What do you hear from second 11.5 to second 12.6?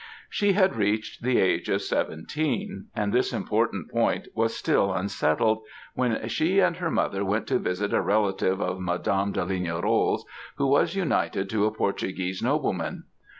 to a Portuguese